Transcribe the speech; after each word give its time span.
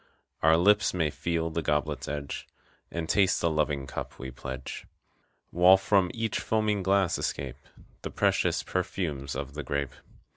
Our 0.41 0.57
lips 0.57 0.95
may 0.95 1.11
feel 1.11 1.51
the 1.51 1.61
goblet's 1.61 2.07
edge 2.07 2.47
And 2.89 3.07
taste 3.07 3.39
the 3.39 3.51
loving 3.51 3.85
cup 3.85 4.17
we 4.17 4.31
pledge. 4.31 4.87
While 5.51 5.77
from 5.77 6.09
each 6.11 6.39
foaming 6.39 6.81
glass 6.81 7.19
escape 7.19 7.57
The 8.01 8.09
precious 8.09 8.63
perfumes 8.63 9.35
of 9.35 9.53
the 9.53 9.61
grape. 9.61 9.93